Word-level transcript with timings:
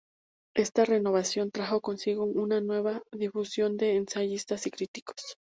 Esta 0.55 0.83
renovación 0.83 1.51
trajo 1.51 1.79
consigo 1.79 2.23
una 2.25 2.59
nueva 2.59 3.03
difusión 3.13 3.77
de 3.77 3.97
ensayistas 3.97 4.65
y 4.65 4.71
críticos. 4.71 5.35